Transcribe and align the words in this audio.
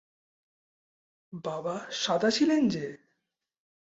বাবা 1.43 1.75
সাদা 1.91 2.29
ছিলেন 2.31 2.61
যে। 2.69 2.85